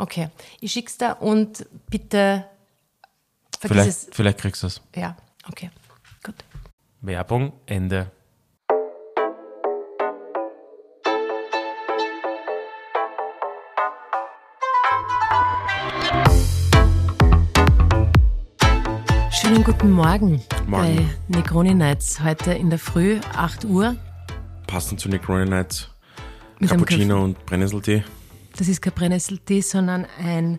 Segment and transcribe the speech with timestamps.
[0.00, 0.28] Okay,
[0.60, 2.44] ich schick's da und bitte
[3.58, 4.08] vergiss Vielleicht, es.
[4.12, 4.80] vielleicht kriegst du es.
[4.94, 5.16] Ja,
[5.48, 5.70] okay,
[6.22, 6.36] gut.
[7.00, 8.08] Werbung, Ende.
[19.30, 21.08] Schönen guten Morgen, Morgen.
[21.28, 22.20] bei Negroni Nights.
[22.22, 23.96] Heute in der Früh, 8 Uhr.
[24.66, 25.88] Passend zu Negroni Nights.
[26.58, 28.04] Mit Cappuccino und Brennnesseltee.
[28.58, 30.58] Das ist kein Brennnesseltee, sondern ein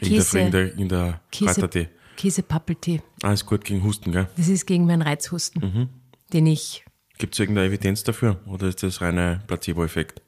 [0.00, 1.68] In der, Käse, in der, in der Käse.
[2.16, 3.02] Käsepappeltee.
[3.22, 4.28] Alles gut gegen Husten, gell?
[4.36, 5.88] Das ist gegen meinen Reizhusten, Mhm.
[6.32, 6.84] den ich
[7.18, 8.40] Gibt es irgendeine Evidenz dafür?
[8.46, 10.22] Oder ist das reine Placebo-Effekt?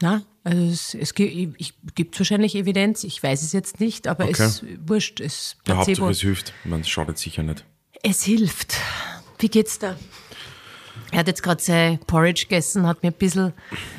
[0.00, 4.42] Na, also es, es gibt wahrscheinlich Evidenz, ich weiß es jetzt nicht, aber Okay.
[4.44, 6.02] es wurscht, es Der Placebo.
[6.06, 6.52] Hauptsache es hilft.
[6.64, 7.64] Man schadet sicher nicht.
[8.02, 8.76] Es hilft.
[9.38, 9.96] Wie geht's da?
[11.12, 13.52] Er hat jetzt gerade sein Porridge gegessen, hat mir ein bisschen,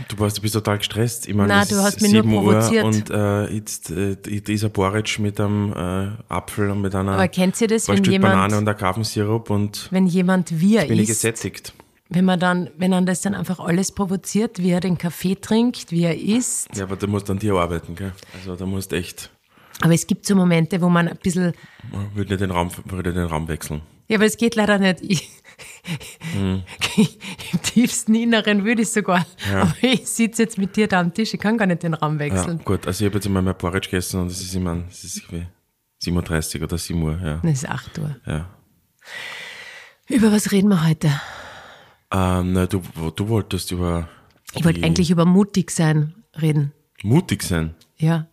[0.08, 1.28] Du warst, du bist total gestresst.
[1.28, 2.84] Ich meine, Nein, es du hast mich nur 7 Uhr provoziert.
[2.86, 7.60] Und äh, jetzt äh, dieser Porridge mit einem äh, Apfel und mit einer aber kennt
[7.60, 11.10] ihr das, wenn Stück jemand, Banane und Agavensirup und wenn jemand wie er bin ich
[11.10, 11.74] isst, gesättigt.
[12.10, 15.92] wenn man dann, wenn man das dann einfach alles provoziert, wie er den Kaffee trinkt,
[15.92, 16.70] wie er isst.
[16.76, 18.14] Ja, aber du musst an dir arbeiten, gell?
[18.38, 19.30] Also da musst echt,
[19.82, 21.54] Aber es gibt so Momente, wo man ein bisschen,
[21.92, 23.82] ich würde den Raum, würde den Raum wechseln.
[24.08, 25.00] ja, aber es geht leider nicht.
[25.02, 25.30] Ich,
[26.34, 26.64] Hm.
[27.54, 29.26] Im tiefsten Inneren würde ich sogar.
[29.54, 32.14] Aber ich sitze jetzt mit dir da am Tisch, ich kann gar nicht den Raum
[32.14, 32.60] Ja, wechseln.
[32.64, 35.18] gut, also ich habe jetzt einmal mein Porridge gegessen und es ist immer, es ist
[35.18, 35.48] irgendwie
[36.04, 37.42] 7.30 Uhr oder 7 Uhr, ja.
[37.44, 38.16] Es ist 8 Uhr.
[38.26, 38.50] ja.
[40.08, 41.08] Über was reden wir heute?
[42.12, 42.82] Ähm, na, du,
[43.16, 44.10] du wolltest über
[44.54, 46.74] Ich wollte eigentlich über mutig sein reden.
[47.04, 47.74] mutig sein.
[47.98, 48.28] Ja.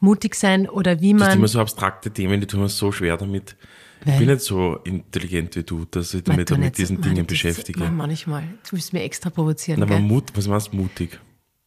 [0.00, 1.38] Mutig sein oder wie Du hast man.
[1.38, 3.56] immer so abstrakte Themen, die tun mir so schwer damit.
[4.00, 7.26] Ich Weil- bin nicht so intelligent wie du, dass ich tu mit diesen man, Dingen
[7.26, 7.80] beschäftige.
[7.80, 8.42] Man, manchmal.
[8.68, 9.80] Du willst mir extra provozieren.
[9.80, 9.98] Na, aber?
[9.98, 11.18] Mut, was meinst du mutig?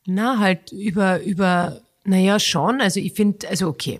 [0.05, 2.81] Na, halt über, über, naja, schon.
[2.81, 3.99] Also ich finde, also okay.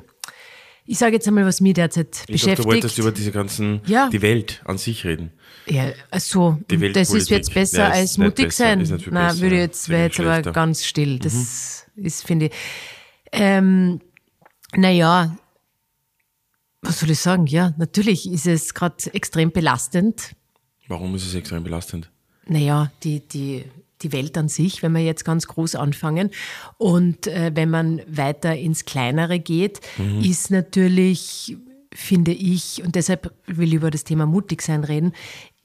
[0.88, 2.60] Ich sage jetzt einmal, was mich derzeit Ich beschäftigt.
[2.60, 4.10] du wolltest über diese ganzen, Ja.
[4.10, 5.32] die Welt an sich reden.
[5.68, 9.02] ja, also, Die das ist jetzt besser Ja, ist als mutig besser, sein.
[9.12, 11.20] Na, besser, würde jetzt, wäre jetzt aber ganz still.
[11.20, 12.52] Das ist, finde ich,
[13.32, 14.02] ähm,
[14.76, 15.38] naja,
[16.82, 17.48] was soll ich sagen?
[17.48, 20.36] Ja, natürlich ist es gerade extrem belastend.
[20.88, 22.10] Warum ist es extrem belastend?
[22.48, 23.66] Naja, die, die,
[24.02, 26.32] die Welt an sich, wenn wir jetzt ganz groß anfangen.
[26.78, 29.80] Und äh, wenn man weiter ins Kleinere geht,
[30.22, 31.56] ist natürlich,
[31.94, 35.14] finde ich, und deshalb will ich über das Thema mutig sein reden,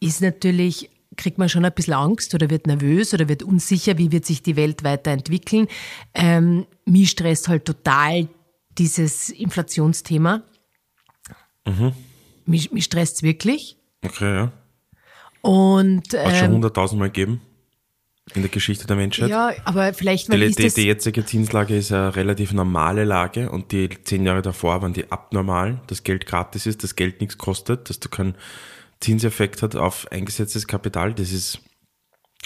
[0.00, 4.12] ist natürlich, kriegt man schon ein bisschen Angst oder wird nervös oder wird unsicher, wie
[4.12, 5.66] wird sich die Welt weiterentwickeln.
[6.14, 8.28] Ähm, mich stresst halt total
[8.76, 10.42] dieses Inflationsthema.
[12.46, 13.76] Mich, mich stresst wirklich.
[14.04, 14.52] Okay, ja.
[15.42, 17.40] Und Hat ähm, schon hunderttausendmal gegeben
[18.34, 19.30] in der Geschichte der Menschheit.
[19.30, 23.50] ja, aber vielleicht, weil Die, ist die, die jetzige Zinslage ist eine relativ normale Lage
[23.50, 27.38] und die zehn Jahre davor waren die abnormal, dass Geld gratis ist, dass Geld nichts
[27.38, 28.34] kostet, dass du keinen
[29.00, 31.14] Zinseffekt hat auf eingesetztes Kapital.
[31.14, 31.60] Das ist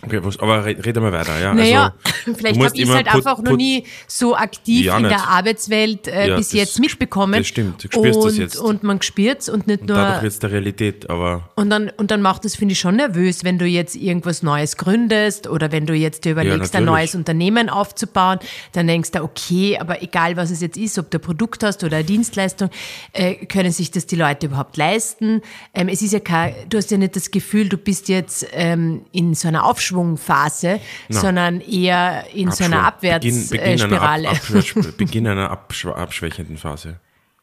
[0.03, 1.53] Okay, aber red, red mal weiter, ja.
[1.53, 5.29] Naja, also, vielleicht habe ich es halt einfach noch nie so aktiv ja, in der
[5.29, 7.35] Arbeitswelt äh, ja, bis jetzt mitbekommen.
[7.35, 8.57] Das stimmt, du spürst und, das jetzt.
[8.57, 9.99] Und man spürt es und nicht und nur.
[9.99, 11.51] Dadurch wird es der Realität, aber.
[11.55, 14.77] Und dann, und dann macht es, finde ich, schon nervös, wenn du jetzt irgendwas Neues
[14.77, 18.39] gründest oder wenn du jetzt dir überlegst, ja, ein neues Unternehmen aufzubauen,
[18.73, 21.85] dann denkst du, okay, aber egal was es jetzt ist, ob du ein Produkt hast
[21.85, 22.71] oder eine Dienstleistung,
[23.13, 25.43] äh, können sich das die Leute überhaupt leisten?
[25.75, 29.03] Ähm, es ist ja kein, du hast ja nicht das Gefühl, du bist jetzt ähm,
[29.13, 31.21] in so einer Aufschwungphase, no.
[31.21, 34.29] sondern eher in Abschw so einer Abwärtsspirale.
[34.29, 37.01] Beginn, Beginn, Beginn einer abschw abschwächenden Phase.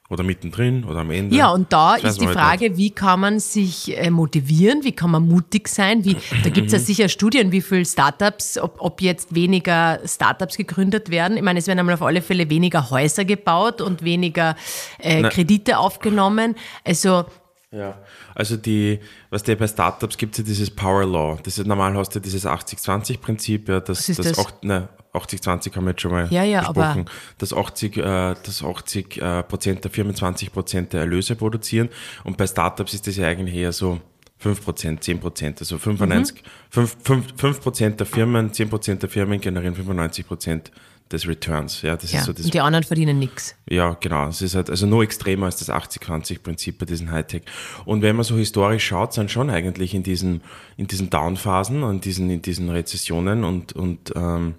[0.10, 1.36] Oder mittendrin oder am Ende.
[1.36, 2.78] Ja, und da ist die Frage, nicht.
[2.78, 6.06] wie kann man sich äh, motivieren, wie kann man mutig sein?
[6.06, 6.16] Wie,
[6.46, 11.10] da gibt es ja sicher Studien, wie viele Startups, ob, ob jetzt weniger Startups gegründet
[11.10, 11.36] werden.
[11.36, 14.56] Ich meine, es werden einmal auf alle Fälle weniger Häuser gebaut und weniger
[15.00, 16.56] äh, Kredite aufgenommen.
[16.86, 17.26] Also
[17.72, 17.98] ja,
[18.34, 19.00] also die,
[19.30, 21.38] was der bei Startups gibt es ja dieses Power Law.
[21.44, 24.48] Das ist normal hast du dieses 80-20-Prinzip, ja, das, das, das?
[24.62, 27.06] Ne, 80-20 haben wir jetzt schon mal ja, ja, besprochen,
[27.38, 31.90] dass 80, äh, dass 80 äh, Prozent der Firmen 20 Prozent der Erlöse produzieren.
[32.24, 34.00] Und bei Startups ist das ja eigentlich eher so
[34.38, 35.60] 5 Prozent, 10 Prozent.
[35.60, 36.48] Also 95, mhm.
[36.70, 40.72] 5, 5, 5 Prozent der Firmen, 10 Prozent der Firmen generieren 95 Prozent
[41.12, 41.82] des Returns.
[41.82, 43.56] Ja, das ja, ist so das, und die anderen verdienen nichts.
[43.70, 44.28] Ja, genau.
[44.28, 47.44] Es ist halt also nur extremer als das 80-20-Prinzip bei diesen Hightech.
[47.86, 50.42] Und wenn man so historisch schaut, sind schon eigentlich in diesen,
[50.76, 54.56] in diesen Downphasen, in diesen, in diesen Rezessionen und, und ähm,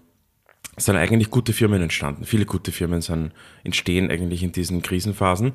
[0.77, 2.25] sind eigentlich gute Firmen entstanden.
[2.25, 3.33] Viele gute Firmen sind,
[3.65, 5.53] entstehen eigentlich in diesen Krisenphasen.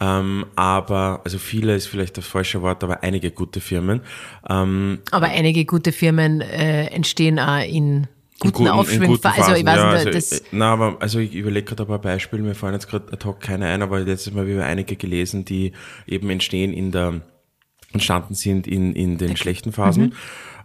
[0.00, 4.00] Ähm, aber, also viele ist vielleicht das falsche Wort, aber einige gute Firmen.
[4.48, 8.08] Ähm, aber einige gute Firmen äh, entstehen auch in
[8.40, 9.42] guten, Aufschwungphasen.
[9.42, 11.88] Also ich weiß ja, nicht, also, das äh, na, aber also ich überlege gerade ein
[11.88, 14.60] paar Beispiele, mir fallen jetzt gerade ad hoc keine ein, aber letztes Mal habe ich
[14.60, 15.72] einige gelesen, die
[16.06, 17.22] eben entstehen in der
[17.92, 20.04] entstanden sind in, in den schlechten Phasen.
[20.04, 20.12] Mhm.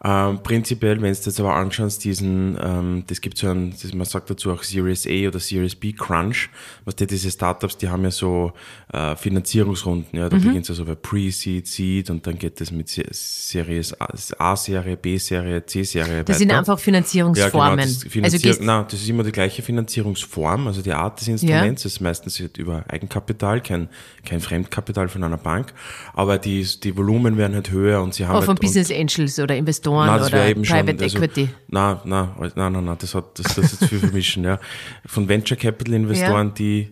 [0.03, 4.05] Ähm, prinzipiell, wenn du jetzt aber anschaust, diesen, ähm, das gibt so ein, das, man
[4.05, 6.49] sagt dazu auch Series A oder Series B Crunch,
[6.85, 8.53] was die, diese Startups, die haben ja so
[8.93, 10.43] äh, Finanzierungsrunden, ja, da mhm.
[10.43, 13.95] beginnt es ja so bei Pre-Seed, Seed und dann geht das mit Series
[14.39, 16.23] A-Serie, B-Serie, C-Serie.
[16.23, 16.39] Das weiter.
[16.39, 17.79] sind einfach Finanzierungsformen.
[17.79, 21.19] Ja, genau, das, Finanzier also nein, das ist immer die gleiche Finanzierungsform, also die Art
[21.19, 21.87] des Instruments ja.
[21.87, 23.89] ist meistens über Eigenkapital, kein,
[24.23, 25.73] kein Fremdkapital von einer Bank,
[26.13, 28.35] aber die, die Volumen werden halt höher und sie haben.
[28.35, 31.41] Auch halt, von Business Angels oder Investoren Investoren nein, oder eben Private schon, Equity?
[31.41, 34.43] Also, nein, nein, nein, nein, nein, das, hat, das, das ist zu viel vermischen.
[34.43, 34.59] ja.
[35.05, 36.53] Von Venture Capital Investoren, ja.
[36.53, 36.91] die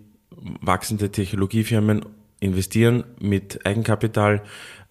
[0.61, 2.05] wachsende Technologiefirmen
[2.39, 4.43] investieren mit Eigenkapital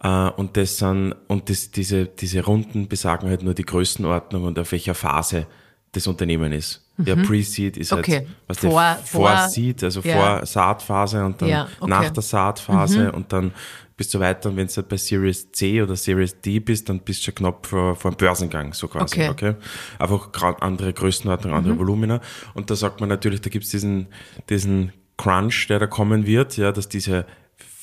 [0.02, 4.58] äh, und das sind, und das, diese, diese Runden besagen halt nur die Größenordnung und
[4.58, 5.46] auf welcher Phase
[5.94, 6.84] das Unternehmen ist.
[6.96, 7.06] Mhm.
[7.06, 8.16] Ja, Pre-Seed ist halt, okay.
[8.18, 10.14] halt, was vor, der vor, Seed, also ja.
[10.14, 11.90] vor Saatphase und dann ja, okay.
[11.90, 13.14] nach der Saatphase mhm.
[13.14, 13.52] und dann
[13.96, 17.00] bist du weiter und wenn du halt bei Series C oder Series D bist, dann
[17.00, 19.20] bist du schon knapp vor, vor einem Börsengang, so quasi.
[19.20, 19.28] Okay.
[19.28, 19.54] okay?
[19.98, 21.78] Einfach andere Größenordnung, andere mhm.
[21.78, 22.20] Volumina.
[22.54, 24.08] Und da sagt man natürlich, da gibt's diesen,
[24.48, 27.24] diesen Crunch, der da kommen wird, ja, dass diese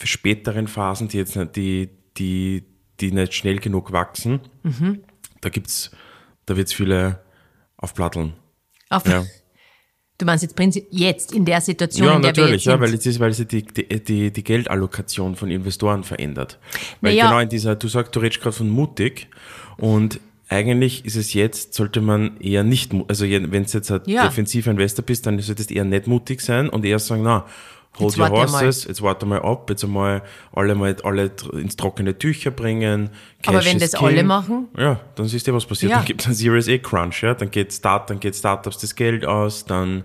[0.03, 2.63] späteren Phasen, die jetzt nicht, die, die,
[2.99, 5.03] die nicht schnell genug wachsen, mhm.
[5.39, 5.91] da gibt's,
[6.45, 7.21] da wird's viele
[7.81, 8.33] aufplatteln.
[8.89, 9.25] Auf ja.
[10.17, 12.79] Du meinst jetzt Prinzip jetzt in der Situation, ja, in der natürlich, wir jetzt ja,
[12.79, 16.59] weil es weil sie die, die, die Geldallokation von Investoren verändert.
[17.01, 17.25] Weil naja.
[17.25, 19.29] genau in dieser, du sagst, du redest gerade von mutig
[19.77, 24.27] und eigentlich ist es jetzt, sollte man eher nicht, also wenn du jetzt ein ja.
[24.27, 27.47] defensiver Investor bist, dann solltest du eher nicht mutig sein und eher sagen, na,
[27.99, 30.21] hold your horses, jetzt warte mal ab, jetzt einmal
[30.53, 33.09] alle mal alle ins trockene Tücher bringen.
[33.41, 34.07] Cash Aber wenn das King.
[34.07, 34.67] alle machen?
[34.77, 35.91] Ja, dann siehst du, was passiert.
[35.91, 35.97] Ja.
[35.97, 38.95] Dann gibt es einen Series A Crunch, ja, dann geht Start, dann geht Startups das
[38.95, 40.03] Geld aus, dann,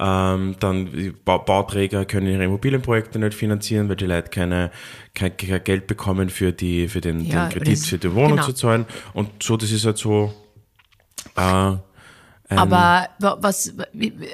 [0.00, 4.70] ähm, dann ba Bauträger können ihre Immobilienprojekte nicht finanzieren, weil die Leute keine,
[5.14, 8.46] kein, kein Geld bekommen für die, für den, ja, den Kredit für die Wohnung genau.
[8.46, 8.86] zu zahlen.
[9.14, 10.32] Und so, das ist halt so,
[11.36, 11.76] äh,
[12.50, 13.74] ähm, aber was,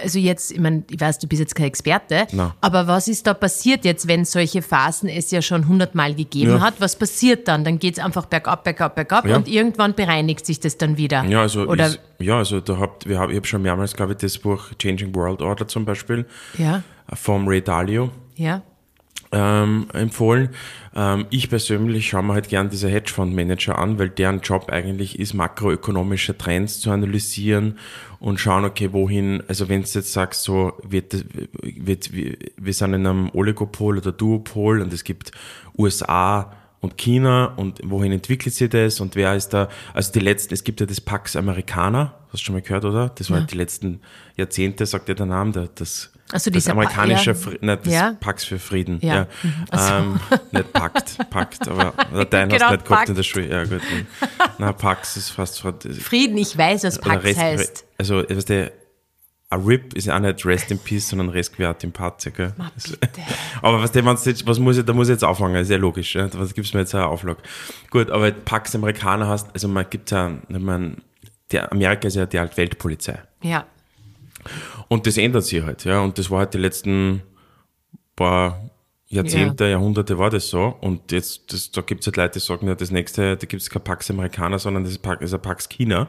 [0.02, 2.52] also jetzt, ich meine, ich weiß, du bist jetzt kein Experte, no.
[2.61, 6.61] aber was ist da passiert jetzt, wenn solche Phasen es ja schon hundertmal gegeben ja.
[6.61, 6.75] hat?
[6.78, 7.64] Was passiert dann?
[7.64, 9.37] Dann geht es einfach bergab, bergab, bergab ja.
[9.37, 11.25] und irgendwann bereinigt sich das dann wieder.
[11.25, 14.12] Ja, also, Oder ist, ja, also da habt, wir hab, ich habe schon mehrmals, glaube
[14.12, 16.25] ich, das Buch Changing World Order zum Beispiel
[16.56, 16.83] ja.
[17.12, 18.11] vom Ray Dalio.
[18.37, 18.62] Ja
[19.35, 20.50] ähm, empfohlen.
[20.95, 25.35] Ähm, ich persönlich schaue mir halt gern diese Hedgefondsmanager an, weil deren Job eigentlich ist,
[25.35, 27.79] makroökonomische Trends zu analysieren
[28.21, 31.25] und schauen, okay, wohin, also wenn du jetzt sagst, so wird,
[31.62, 35.33] wird, wir sind in einem Oligopol oder Duopol und es gibt
[35.76, 36.53] USA
[36.85, 40.64] und China und wohin entwickelt sich das und wer ist da, also die letzten, es
[40.64, 43.09] gibt ja das Pax Americana, hast du schon mal gehört, oder?
[43.09, 43.45] Das war ja.
[43.47, 44.00] die letzten
[44.37, 47.57] Jahrzehnte, sagt ja der Name, der, das, also das amerikanische, pa ja.
[47.62, 48.17] nicht das ja.
[48.21, 48.99] Pax für Frieden.
[49.00, 49.14] Ja.
[49.14, 49.26] ja.
[49.71, 49.95] Also.
[49.95, 50.21] Ähm,
[50.53, 53.49] nicht Pakt, Pakt, aber Latein genau, hast du nicht gehabt in der Schule.
[53.49, 53.81] Ja, gut.
[54.59, 57.87] Na, Pax ist fast, Frieden, ich weiß, was Pax heißt.
[57.97, 58.73] Also, weißt du,
[59.54, 62.52] ein RIP ist ja auch nicht Rest in Peace, sondern Resquiat in Pace, gell?
[62.56, 62.70] Ma.
[63.62, 66.28] Aber was, jetzt, was muss ich, da muss ich jetzt auffangen, ist ja logisch, ja?
[66.34, 67.40] was gibt's mir jetzt eine Auflage?
[67.90, 70.99] Gut, aber Pax Amerikaner hast, also man gibt ja, man,
[71.52, 73.23] der Amerika ist ja die halt Weltpolizei.
[73.42, 73.66] Ja.
[74.88, 77.23] Und das ändert sich halt, ja, und das war halt die letzten
[78.16, 78.70] paar
[79.14, 79.71] Jahrzehnte, ja.
[79.71, 80.75] Jahrhunderte war das so.
[80.80, 83.83] Und jetzt, das, da gibt's halt Leute, die sagen, ja, das nächste, da gibt's kein
[83.83, 86.09] Pax Amerikaner, sondern das ist, Pax, ist ein Pax China.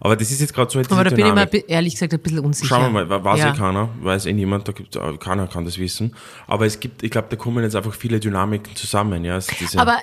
[0.00, 1.50] Aber das ist jetzt gerade so eine Aber da Dynamik.
[1.50, 2.68] bin ich mir ehrlich gesagt ein bisschen unsicher.
[2.68, 3.54] Schauen wir mal, weiß ja.
[3.54, 6.14] eh keiner, weiß eh niemand, da gibt keiner kann das wissen.
[6.46, 9.24] Aber es gibt, ich glaube, da kommen jetzt einfach viele Dynamiken zusammen.
[9.24, 9.38] Ja,
[9.76, 9.98] Aber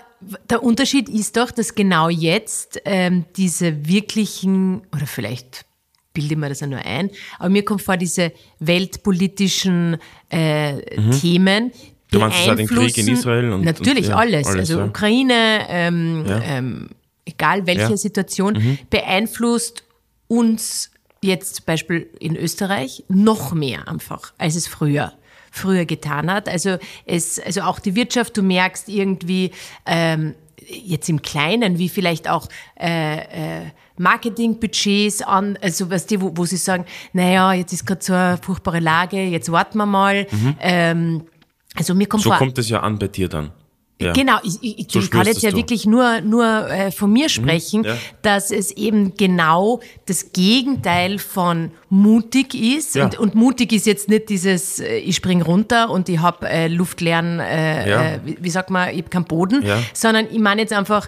[0.50, 5.65] der Unterschied ist doch, dass genau jetzt ähm, diese wirklichen, oder vielleicht
[6.13, 9.98] bilde mir das ja nur ein, aber mir kommt vor, diese weltpolitischen
[10.29, 11.12] äh, mhm.
[11.12, 11.71] Themen,
[12.12, 14.80] Du meinst, es hat den Krieg in Israel und natürlich und, ja, alles, alles, also
[14.80, 14.86] ja.
[14.86, 16.41] Ukraine, ähm, Ja.
[16.44, 16.89] ähm,
[17.25, 17.98] egal welche.
[17.98, 18.77] Situation, Mhm.
[18.89, 19.84] beeinflusst
[20.27, 20.91] uns
[21.22, 25.13] jetzt zum Beispiel in Österreich noch mehr einfach, als es früher
[25.53, 26.48] früher getan hat.
[26.48, 29.51] Also es, also auch die Wirtschaft, du merkst irgendwie
[29.86, 30.34] ähm,
[30.65, 32.48] jetzt im Kleinen, wie vielleicht auch
[32.80, 33.65] äh, äh,
[33.98, 38.38] Marketingbudgets an, also was die, wo, wo sie sagen, naja, jetzt ist gerade so eine
[38.38, 40.25] furchtbare Lage, jetzt warten wir mal.
[40.62, 41.24] Ähm,
[41.75, 42.30] also mir kommt Mhm.
[42.30, 43.51] So vor, kommt es ja an bei dir dann.
[44.00, 44.13] Ja.
[44.13, 45.58] Genau, ich, ich, ich So kann spürst jetzt ja du.
[45.58, 45.60] Mhm.
[45.60, 47.96] wirklich nur, nur äh, von mir sprechen, ja.
[48.24, 52.96] dass es eben genau das Gegenteil von mutig ist.
[52.96, 53.06] Ja.
[53.06, 56.68] Und, und mutig ist jetzt nicht dieses, äh, ich spring runter und ich hab äh,
[56.68, 59.63] luftleeren, äh, äh, wie, wie sagt man, ich hab keinen Boden,
[59.94, 61.08] sondern ich meine jetzt einfach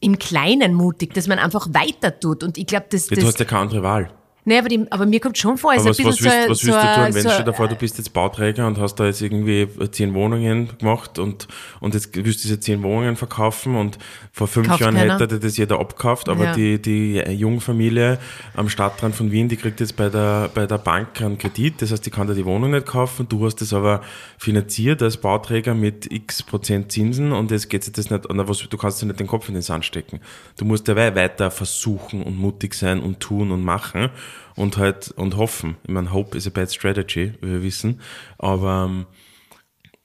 [0.00, 2.42] im Kleinen mutig, dass man einfach weiter tut.
[2.42, 4.10] Und ich glaube, das, Ja, du das hast ja keine andere Wahl.
[4.44, 6.50] Nee, aber, die, aber mir kommt schon vor, es ist was, ein was, bisschen willst,
[6.50, 8.66] was so, willst du so, tun, wenn so, stell dir vor, du bist jetzt Bauträger
[8.66, 11.48] und hast da jetzt irgendwie zehn Wohnungen gemacht und,
[11.80, 13.98] und jetzt willst du diese zehn Wohnungen verkaufen und
[14.32, 15.18] vor fünf Kauft Jahren keiner.
[15.18, 16.52] hätte das jeder abkauft, aber Ja.
[16.54, 18.18] die, die Jungfamilie
[18.54, 21.92] am Stadtrand von Wien, die kriegt jetzt bei der, bei der Bank einen Kredit, das
[21.92, 24.00] heißt, die kann da die Wohnung nicht kaufen, du hast das aber
[24.38, 28.58] finanziert als Bauträger mit x Prozent Zinsen und jetzt geht sich das nicht, an was,
[28.58, 30.20] du kannst dir nicht den Kopf in den Sand stecken.
[30.56, 34.10] Du musst ja weiter versuchen und mutig sein und tun und machen
[34.54, 35.76] und halt und hoffen.
[35.84, 38.00] Ich meine, Hope is a bad strategy, wie wir wissen.
[38.38, 39.06] Aber ähm,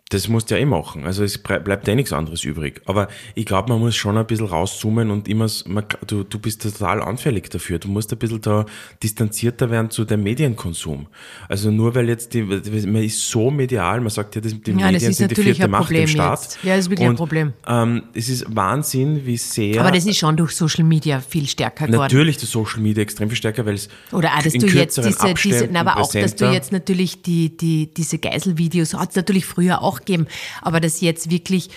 [0.09, 1.05] das musst du ja eh machen.
[1.05, 2.81] Also es bleibt eh nichts anderes übrig.
[2.85, 6.63] Aber ich glaube, man muss schon ein bisschen rauszoomen und immer, man, du, du bist
[6.63, 7.77] total anfällig dafür.
[7.77, 8.65] Du musst ein bisschen da
[9.03, 11.05] distanzierter werden zu dem Medienkonsum.
[11.47, 14.77] Also nur weil jetzt die, man ist so medial, man sagt ja, das, die Ja,
[14.77, 16.41] das Medien ist sind die vierte ein Macht Problem im Staat.
[16.41, 16.59] jetzt.
[16.63, 17.53] Ja, das ist wirklich ein und, Problem.
[17.67, 21.85] Ähm, es ist Wahnsinn, wie sehr aber das ist schon durch Social Media viel stärker
[21.85, 22.01] geworden.
[22.01, 24.97] natürlich das Social Media extrem viel stärker, weil es Oder auch, dass in du jetzt
[24.97, 29.15] diese, diese na, aber auch, dass du jetzt natürlich die, die, diese Geiselvideos, hat es
[29.15, 30.27] natürlich früher auch gegeben,
[30.61, 31.69] aber dass jetzt wirklich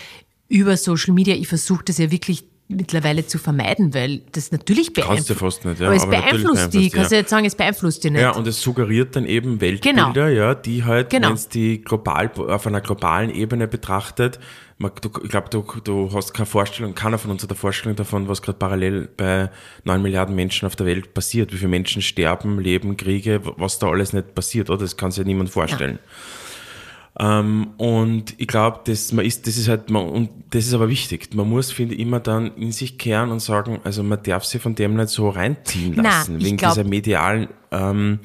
[0.48, 5.28] über Social Media, ich versuche das ja wirklich mittlerweile zu vermeiden, weil das natürlich Kannst
[5.28, 5.40] du beeinflusst.
[5.40, 5.86] fast nicht, ja.
[5.88, 7.20] aber es aber beeinflusst die, beeinflusst, kannst du ja.
[7.20, 8.20] jetzt sagen, es beeinflusst die nicht.
[8.20, 10.26] Ja, und es suggeriert dann eben Weltbilder, Genau.
[10.26, 11.28] ja, die halt, Genau.
[11.28, 14.38] wenn es die global, auf einer globalen Ebene betrachtet,
[14.78, 17.94] man, du, ich glaube, du, du hast keine Vorstellung, keiner von uns hat eine Vorstellung
[17.96, 19.50] davon, was gerade parallel bei
[19.84, 23.88] neun Milliarden Menschen auf der Welt passiert, wie viele Menschen sterben, leben, Kriege, was da
[23.88, 24.80] alles nicht passiert, oder?
[24.80, 25.98] Das kann sich ja niemand vorstellen.
[27.24, 30.88] Ähm, und ich glaube, das, man ist, das ist halt, man, und das ist aber
[30.88, 31.32] wichtig.
[31.34, 34.60] Man muss, finde ich, immer dann in sich kehren und sagen, also man darf sich
[34.60, 38.18] von dem nicht so reinziehen lassen, ich wegen glaub- dieser medialen ähm,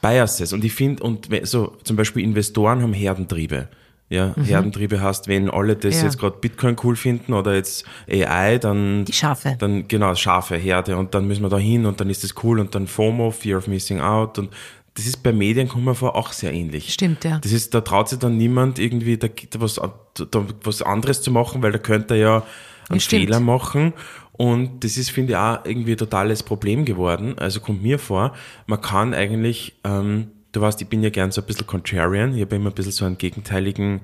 [0.00, 0.52] Biases.
[0.54, 3.68] Und ich finde, und so zum Beispiel Investoren haben Herdentriebe.
[4.08, 6.00] Ja, Herdentriebe hast, wenn alle das Mhm.
[6.00, 6.04] Ja.
[6.04, 9.56] jetzt gerade Bitcoin cool finden oder jetzt AI, dann Die Schafe.
[9.58, 12.60] dann genau Schafe, Herde und dann müssen wir da hin und dann ist das cool
[12.60, 14.50] und dann FOMO, Fear of Missing Out und
[14.94, 16.92] das ist bei Medien kommen wir vor auch sehr ähnlich.
[16.92, 17.38] Stimmt, ja.
[17.38, 21.30] Das ist, da traut sich dann niemand irgendwie da, da was, da was anderes zu
[21.30, 22.42] machen, weil da könnte er ja
[22.90, 23.24] einen stimmt.
[23.24, 23.94] Fehler machen.
[24.32, 27.38] Und das ist, finde ich, auch irgendwie ein totales Problem geworden.
[27.38, 28.34] Also kommt mir vor,
[28.66, 32.42] man kann eigentlich, ähm, du weißt, ich bin ja gern so ein bisschen contrarian, ich
[32.42, 34.00] habe immer ein bisschen so einen gegenteiligen,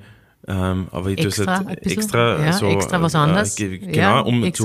[0.46, 3.56] ähm, aber ich tue es Extra halt extra, Ja, so, extra was anderes?
[3.56, 4.64] ge- genau, Ja, um, zu,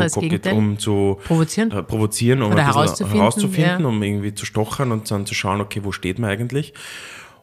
[0.51, 1.71] um zu Provozieren?
[1.71, 3.87] äh, provozieren, um Oder herauszufinden, herauszufinden ja.
[3.87, 6.73] um irgendwie zu stochern und dann zu schauen, okay, wo steht man eigentlich?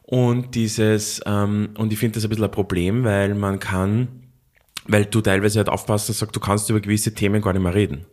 [0.03, 4.07] Und dieses, ähm, und ich finde das ein bisschen ein Problem, weil man kann,
[4.87, 7.75] weil du teilweise halt aufpasst und sagst, du kannst über gewisse Themen gar nicht mehr
[7.75, 8.05] reden.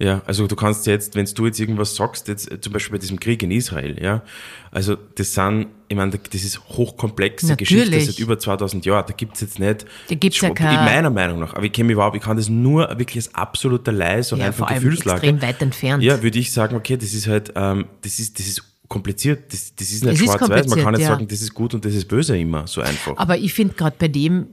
[0.00, 2.98] Ja, also du kannst jetzt, wenn du jetzt irgendwas sagst, jetzt äh, zum Beispiel bei
[2.98, 4.24] diesem Krieg in Israel, ja,
[4.72, 7.90] also das sind, ich meine, das ist hochkomplexe Natürlich.
[7.90, 11.10] Geschichte seit über 2000 Jahren, da gibt's jetzt nicht, Da gibt's ja in kein- meiner
[11.10, 14.32] Meinung nach, aber ich kenne mich überhaupt, ich kann das nur wirklich als absoluter Leis
[14.32, 15.28] und Ja, einfach Gefühlslage.
[15.28, 16.02] extrem weit entfernt.
[16.02, 19.76] Ja, würde ich sagen, okay, das ist halt, ähm, das ist, das ist kompliziert, das,
[19.76, 21.08] das ist nicht schwarz-weiß, man kann nicht ja.
[21.10, 23.16] sagen, das ist gut und das ist böse immer, so einfach.
[23.16, 24.48] Aber ich finde gerade bei dem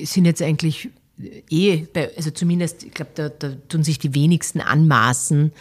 [0.00, 0.90] sind jetzt eigentlich
[1.50, 5.52] eh, bei, also zumindest, ich glaube, da, da tun sich die wenigsten anmaßen,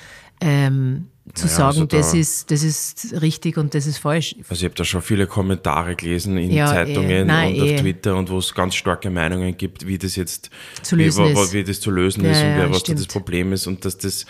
[0.42, 4.36] ähm, zu Naja, sagen, also da- das, ist, das ist richtig und das ist falsch.
[4.48, 7.24] Also ich habe da schon viele Kommentare gelesen in Ja, Zeitungen eh.
[7.26, 7.76] Nein, und auf eh.
[7.78, 10.52] Twitter und wo es ganz starke Meinungen gibt, wie das jetzt
[10.84, 11.54] Zu lösen wie, ist.
[11.54, 13.84] wie das zu lösen Ja, ist und ja, wer, was da das Problem ist und
[13.86, 14.26] dass das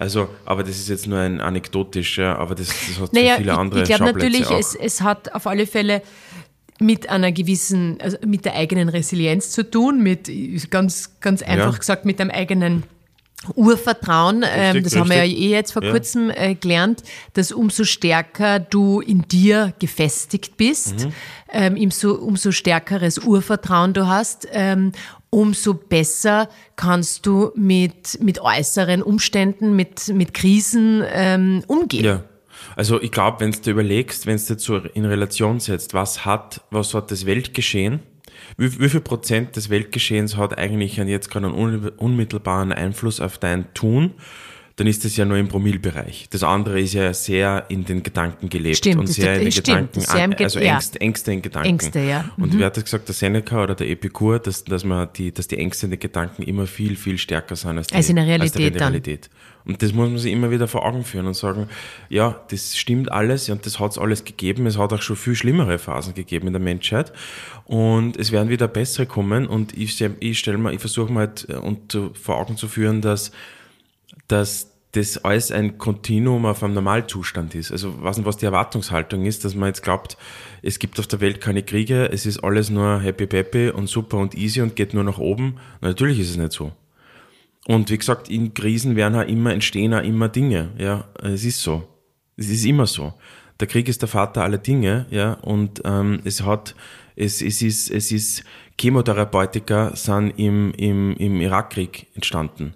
[0.00, 3.58] also, aber das ist jetzt nur ein anekdotisch, ja, aber das, das hat Naja, viele
[3.58, 6.02] andere ich, ich glaube natürlich, es, es hat auf alle Fälle
[6.80, 10.30] mit einer gewissen, also mit der eigenen Resilienz zu tun, mit
[10.70, 11.78] ganz, ganz einfach Ja.
[11.78, 12.84] gesagt, mit einem eigenen
[13.54, 14.44] Urvertrauen.
[14.48, 15.42] ähm, das haben wir ja richtig.
[15.44, 15.92] eh jetzt vor Ja.
[15.92, 17.02] kurzem äh, gelernt,
[17.34, 21.12] dass umso stärker du in dir gefestigt bist, Mhm.
[21.52, 24.92] ähm, umso, umso stärkeres Urvertrauen du hast, ähm,
[25.30, 31.02] umso besser kannst du mit, mit äußeren Umständen, mit, mit Krisen
[31.66, 32.04] umgehen.
[32.04, 32.24] Ja.
[32.78, 36.60] Also ich glaube, wenn du überlegst, wenn du jetzt so in Relation setzt, was hat,
[36.70, 37.98] was hat das Weltgeschehen,
[38.56, 43.36] wie, wie viel Prozent des Weltgeschehens hat eigentlich jetzt gerade einen un- unmittelbaren Einfluss auf
[43.38, 44.12] dein Tun,
[44.76, 46.28] dann ist das ja nur im Promillbereich.
[46.30, 49.66] Das andere ist ja sehr in den Gedanken gelebt Stimmt, und sehr in den stimmt,
[49.66, 50.74] Gedanken, sehr im Ge- also ja.
[50.74, 51.68] Ängste, Ängste in Gedanken.
[51.68, 52.30] Ängste, ja.
[52.36, 52.44] Mhm.
[52.44, 55.48] Und wer hat das gesagt, der Seneca oder der Epikur, dass, dass man die, dass
[55.48, 58.40] die Ängste in den Gedanken immer viel, viel stärker sind als die, Als in der
[58.40, 59.38] als Realität dann.
[59.64, 61.68] Und das muss man sich immer wieder vor Augen führen und sagen,
[62.08, 64.66] ja, das stimmt alles und das hat es alles gegeben.
[64.66, 67.12] Es hat auch schon viel schlimmere Phasen gegeben in der Menschheit.
[67.64, 69.46] Und es werden wieder bessere kommen.
[69.46, 73.02] Und ich, ich stelle mir, ich versuche mal halt, äh, und vor Augen zu führen,
[73.02, 73.30] dass,
[74.26, 77.70] dass das alles ein Kontinuum auf einem Normalzustand ist.
[77.70, 80.16] Also was, was die Erwartungshaltung ist, dass man jetzt glaubt,
[80.62, 84.16] es gibt auf der Welt keine Kriege, es ist alles nur happy peppy und super
[84.16, 85.58] und easy und geht nur nach oben.
[85.80, 86.72] Na, natürlich ist es nicht so.
[87.66, 91.08] Und wie gesagt, in Krisen werden auch immer, entstehen auch immer Dinge, ja.
[91.22, 91.86] Es ist so.
[92.36, 93.14] Es ist immer so.
[93.60, 96.74] Der Krieg ist der Vater aller Dinge, ja, und ähm, es hat,
[97.16, 98.44] es, es ist, es ist,
[98.80, 102.74] Chemotherapeutika sind im, im, im Irakkrieg entstanden.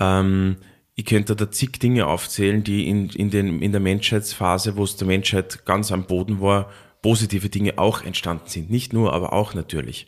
[0.00, 0.56] Ähm,
[0.94, 4.96] ich könnte da zig Dinge aufzählen, die in, in, den, in der Menschheitsphase, wo es
[4.96, 6.70] der Menschheit ganz am Boden war,
[7.02, 8.70] positive Dinge auch entstanden sind.
[8.70, 10.06] Nicht nur, aber auch natürlich.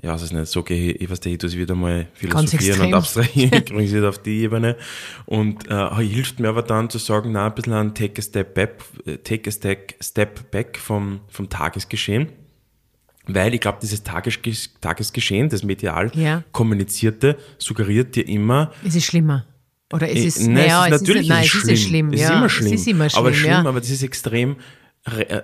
[0.00, 3.62] Ja, es ist nicht so, gehe ich, was der ich wieder mal philosophieren und abstrahieren,
[3.62, 4.76] ich bringe es auf die Ebene.
[5.26, 8.54] Und äh, hilft mir aber dann zu sagen, na, ein bisschen ein Take a Step
[8.54, 12.30] Back, äh, take a step, step back vom, vom Tagesgeschehen.
[13.26, 16.42] Weil ich glaube, dieses Tagesges Tagesgeschehen, das medial Ja.
[16.52, 19.46] kommunizierte, suggeriert dir immer, Es ist schlimmer.
[19.92, 22.12] Oder es äh, ist, nein, naja, es ist natürlich nein, ist es ist ja schlimm.
[22.14, 22.72] Es ja, ist immer schlimm.
[22.72, 23.58] Es ist immer schlimm, aber schlimm, ja.
[23.60, 24.62] aber das ist extrem, re- äh,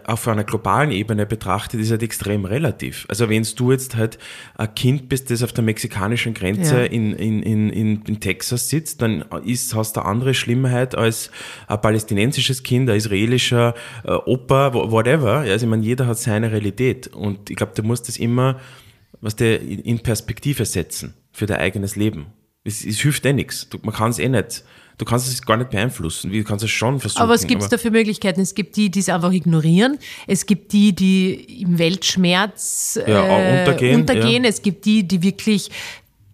[0.04, 3.06] auf einer globalen Ebene betrachtet, ist halt extrem relativ.
[3.08, 4.16] Also wenn du jetzt halt
[4.56, 6.84] ein Kind bist, das auf der mexikanischen Grenze Ja.
[6.84, 11.32] in, in, in, in, Texas sitzt, dann ist, hast du eine andere Schlimmheit als
[11.66, 15.38] ein palästinensisches Kind, ein israelischer äh, Opa, whatever.
[15.38, 17.08] Also ich meine, jeder hat seine Realität.
[17.08, 18.60] Und ich glaube, du musst das immer,
[19.20, 22.26] was der in Perspektive setzen für dein eigenes Leben.
[22.62, 23.68] Es, es hilft eh nichts.
[23.82, 24.62] Man kann es eh nicht.
[24.98, 26.32] Du kannst es gar nicht beeinflussen.
[26.32, 27.22] Du kannst es schon versuchen.
[27.22, 28.40] Aber was gibt es da für Möglichkeiten?
[28.40, 29.98] Es gibt die, die es einfach ignorieren.
[30.26, 34.44] Es gibt die, die im Weltschmerz äh, Ja, untergehen, untergehen.
[34.44, 34.50] ja.
[34.50, 35.70] Es gibt die, die wirklich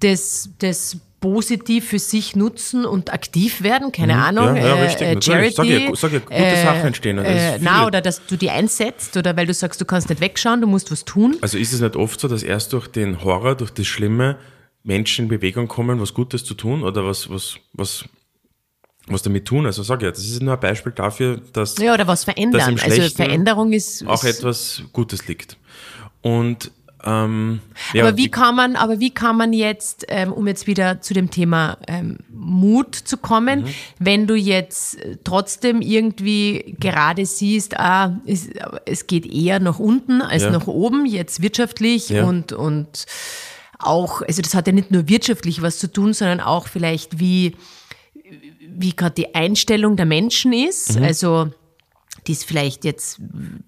[0.00, 3.92] das, das positiv für sich nutzen und aktiv werden.
[3.92, 4.50] Keine Ahnung.
[4.50, 4.56] Mhm.
[4.56, 5.54] Ja, ja, äh, richtig, äh, natürlich.
[5.54, 5.84] Sag Charity.
[5.86, 7.18] ja, sag ja, gute Sachen entstehen.
[7.18, 10.60] Äh, na, oder dass du die einsetzt oder weil du sagst, du kannst nicht wegschauen,
[10.60, 11.36] du musst was tun.
[11.40, 14.36] Also ist es nicht oft so, dass erst durch den Horror, durch das Schlimme
[14.82, 18.04] Menschen in Bewegung kommen, was Gutes zu tun oder was, was, was,
[19.06, 19.66] was damit tun?
[19.66, 22.78] Also sag ja, das ist nur ein Beispiel dafür, dass Ja, oder was verändern.
[22.82, 24.06] Also Veränderung ist.
[24.06, 25.56] auch ist etwas Gutes liegt.
[26.22, 26.70] Und
[27.06, 27.60] ähm,
[27.92, 31.12] ja, aber wie kann man, aber wie kann man jetzt, ähm, um jetzt wieder zu
[31.12, 33.68] dem Thema ähm, Mut zu kommen, Mhm.
[33.98, 38.48] wenn du jetzt äh, trotzdem irgendwie gerade siehst, ah, es,
[38.86, 40.50] es geht eher nach unten als Ja.
[40.50, 42.24] nach oben, jetzt wirtschaftlich Ja.
[42.24, 43.04] und, und
[43.78, 47.54] auch, also das hat ja nicht nur wirtschaftlich was zu tun, sondern auch vielleicht wie,
[48.76, 50.96] wie gerade die Einstellung der Menschen ist.
[50.98, 51.04] Mhm.
[51.04, 51.48] Also
[52.26, 53.18] die ist vielleicht jetzt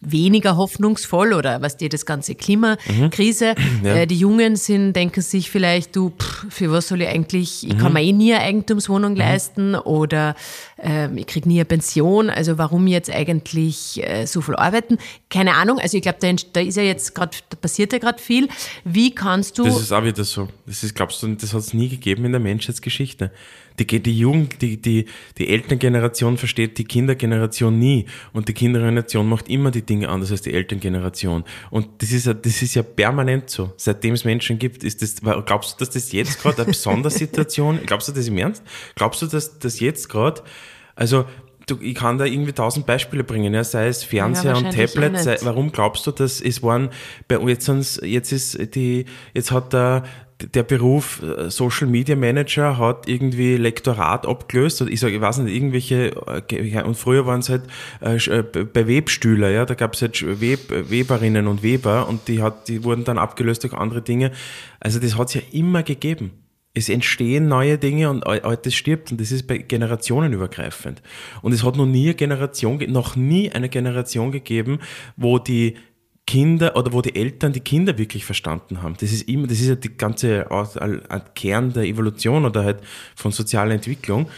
[0.01, 3.55] weniger hoffnungsvoll oder was dir das ganze Klimakrise.
[3.59, 3.63] Mhm.
[3.87, 3.95] Ja.
[3.97, 7.77] Äh, die Jungen sind, denken sich vielleicht, du, pff, für was soll ich eigentlich, ich
[7.77, 7.93] kann Mhm.
[7.95, 10.35] mir eh nie eine Eigentumswohnung leisten oder
[10.79, 14.97] ähm, ich krieg nie eine Pension, also warum jetzt eigentlich äh, so viel arbeiten?
[15.29, 18.19] Keine Ahnung, also ich glaube, da, da ist ja jetzt gerade, da passiert ja gerade
[18.23, 18.49] viel.
[18.85, 20.49] Wie kannst du, Das ist auch wieder so.
[20.67, 23.31] Das ist, glaubst du, das hat es nie gegeben in der Menschheitsgeschichte.
[23.79, 25.07] Die, die Jugend, die, die,
[25.39, 28.07] die Elterngeneration versteht die Kindergeneration nie.
[28.33, 31.45] Und die Kindergeneration macht immer die Dinge anders als die Elterngeneration.
[31.71, 33.73] Und das ist ja, das ist ja permanent so.
[33.77, 38.09] Seitdem es Menschen gibt, ist das, glaubst du, dass das jetzt gerade eine Sondersituation, glaubst
[38.09, 38.63] du das im Ernst?
[38.95, 40.43] Glaubst du, dass das jetzt gerade,
[40.95, 41.27] also,
[41.67, 45.19] du, ich kann da irgendwie tausend Beispiele bringen, ja, sei es Fernseher ja, und Tablet.
[45.19, 46.91] Sei, warum glaubst du, dass es waren
[47.29, 47.69] bei jetzt,
[48.03, 50.05] jetzt ist die, jetzt hat der,
[50.43, 55.55] der Beruf äh, Social Media Manager hat irgendwie Lektorat abgelöst ich sage, ich weiß nicht,
[55.55, 57.63] irgendwelche, äh, und früher waren es halt
[58.01, 62.69] äh, bei Webstühler, ja, da gab es halt Web, Weberinnen und Weber und die hat,
[62.69, 64.31] die wurden dann abgelöst durch andere Dinge.
[64.81, 66.33] Also das hat es ja immer gegeben
[66.77, 71.01] es entstehen neue Dinge und Altes stirbt und das ist bei Generationen übergreifend.
[71.41, 74.81] Und es hat noch nie eine Generation, noch nie eine Generation gegeben,
[75.17, 75.77] wo die
[76.27, 78.97] Kinder oder wo die Eltern die Kinder wirklich verstanden haben.
[78.99, 80.47] Das ist immer, das ist ja die ganze
[81.35, 82.81] Kern der Evolution oder halt
[83.15, 84.29] von sozialer Entwicklung.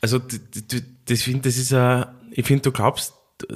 [0.00, 3.14] Also das finde, das ist ein, ich finde, du glaubst,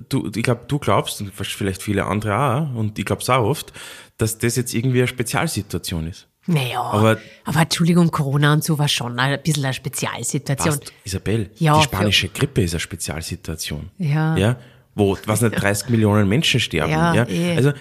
[0.08, 3.44] du, ich glaube, du glaubst und vielleicht viele andere auch und ich glaube es auch
[3.44, 3.72] oft,
[4.18, 6.26] dass das jetzt irgendwie eine Spezialsituation ist.
[6.46, 10.78] Naja, aber, aber Entschuldigung, Corona und so war schon ein bisschen eine Spezialsituation.
[10.78, 13.90] Passt, Isabel, ja, die spanische Grippe ist eine Spezialsituation.
[13.96, 14.36] Ja.
[14.36, 14.56] ja
[14.94, 16.92] wo, was nicht, 30 Millionen Menschen sterben.
[16.92, 17.26] Ja, ja?
[17.28, 17.56] Eh.
[17.56, 17.72] Also,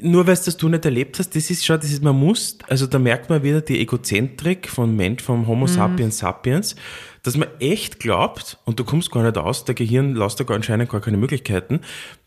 [0.00, 2.86] nur weil das du nicht erlebt hast, das ist schon, das ist, man muss, also
[2.86, 5.70] da merkt man wieder die Egozentrik von Mensch, vom Homo mhm.
[5.70, 6.76] sapiens sapiens,
[7.24, 10.90] dass man echt glaubt, und du kommst gar nicht aus, der Gehirn lässt da anscheinend
[10.90, 11.80] gar keine Möglichkeiten,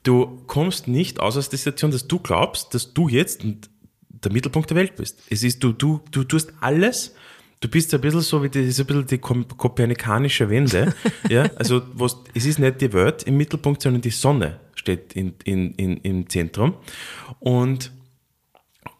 [0.03, 3.43] du kommst nicht aus aus der Situation, dass du glaubst, dass du jetzt,
[4.09, 5.21] der Mittelpunkt der Welt bist.
[5.29, 7.15] Es ist, du, du, du tust alles,
[7.59, 10.93] du bist ein bisschen so wie die, ist ein bisschen die kopernikanische Wende.
[11.29, 15.33] ja, also, was, es ist nicht die Welt im Mittelpunkt, sondern die Sonne steht in,
[15.43, 16.75] in, in, im Zentrum.
[17.39, 17.91] Und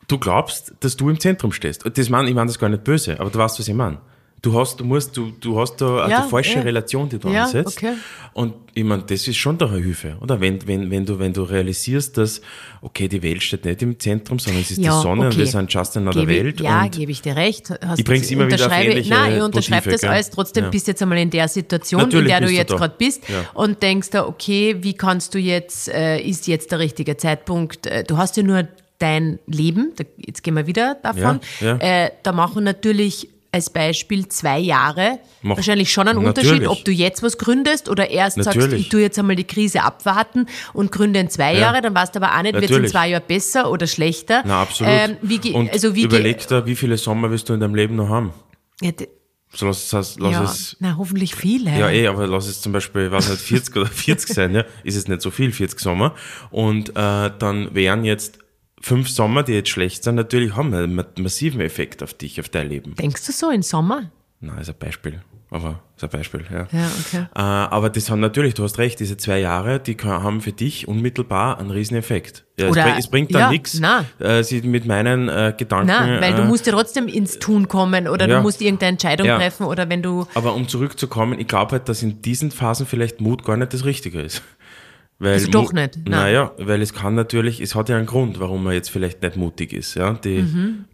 [0.08, 1.86] du glaubst, dass du im Zentrum stehst.
[1.86, 4.00] Und das meine, ich meine das gar nicht böse, aber du weißt, was ich meine.
[4.48, 6.62] Du hast, du musst, du, du hast da ja, eine falsche ja.
[6.62, 7.78] Relation, die du ja, ansetzt.
[7.78, 7.96] Okay.
[8.32, 10.40] Und ich meine, das ist schon doch eine Hilfe, oder?
[10.40, 12.40] Wenn, wenn, wenn du, wenn du realisierst, dass,
[12.82, 15.32] okay, die Welt steht nicht im Zentrum, sondern es ist ja, die Sonne okay.
[15.32, 16.62] und wir sind just another gebe, Welt.
[16.62, 17.72] Ja, gebe ich dir recht.
[17.86, 20.30] Hast ich bring's immer wieder auf ähnliche Nein, ich unterschreibe das alles.
[20.30, 20.70] Trotzdem ja.
[20.70, 23.84] bist du jetzt einmal in der Situation, Natürlich in der du jetzt gerade bist und
[23.84, 27.86] denkst da, okay, wie kannst du jetzt, äh, ist jetzt der richtige Zeitpunkt?
[27.86, 28.66] Äh, du hast ja nur
[28.98, 34.60] dein Leben, da, jetzt gehen wir wieder davon, äh, da machen natürlich als Beispiel zwei
[34.60, 36.52] Jahre Mach, wahrscheinlich schon einen natürlich.
[36.52, 38.62] Unterschied, ob du jetzt was gründest oder erst natürlich.
[38.62, 41.60] sagst, ich tue jetzt einmal die Krise abwarten und gründe in zwei ja.
[41.60, 44.44] Jahre, dann weißt du aber auch nicht, wird es in zwei Jahren besser oder schlechter.
[44.46, 44.94] Na, absolut.
[44.94, 47.96] Ähm, wie, und also wie überleg dir, wie viele Sommer wirst du in deinem Leben
[47.96, 48.34] noch haben?
[48.82, 48.92] Ja,
[49.54, 50.78] so lass es, lass ja, es.
[50.80, 51.72] Na, hoffentlich viele.
[51.72, 54.96] Ja, eh, aber lass es zum Beispiel, was nicht, 40 oder 40 sein, ja, ist
[54.96, 56.14] es nicht so viel, 40 Sommer.
[56.52, 58.40] Und äh, dann wären jetzt
[58.82, 62.70] fünf Sommer, die jetzt schlecht sind, natürlich haben einen massiven Effekt auf dich, auf dein
[62.70, 62.96] Leben.
[62.96, 64.12] Denkst du so in Sommer?
[64.40, 65.22] Nein, ist ein Beispiel.
[65.50, 66.68] Aber ist ein Beispiel, ja.
[66.72, 67.26] ja okay.
[67.34, 70.90] Äh, aber das haben natürlich, du hast recht, diese zwei Jahre, die haben für dich
[70.90, 72.46] unmittelbar einen riesen Effekt.
[72.60, 73.82] Ja, Oder, es, bringt, es bringt dann ja, nichts,
[74.20, 75.88] äh, sie mit meinen äh, Gedanken.
[75.88, 78.92] Nein, weil du äh, musst ja trotzdem ins Tun kommen oder ja, du musst irgendeine
[78.92, 80.28] Entscheidung treffen oder wenn du.
[80.34, 83.86] Aber um zurückzukommen, ich glaube halt, dass in diesen Phasen vielleicht Mut gar nicht das
[83.86, 84.42] Richtige ist.
[85.20, 85.98] Weil also doch nicht.
[85.98, 86.12] Nein.
[86.12, 89.36] Naja, weil es kann natürlich, es hat ja einen Grund, warum man jetzt vielleicht nicht
[89.36, 89.96] mutig ist.
[89.96, 90.14] Ja?
[90.14, 90.86] Die, mhm.